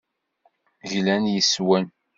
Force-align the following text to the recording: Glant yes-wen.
Glant 0.89 1.31
yes-wen. 1.33 1.85